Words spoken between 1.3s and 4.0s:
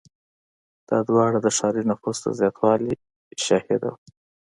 د ښاري نفوس د زیاتوالي شاهده وه.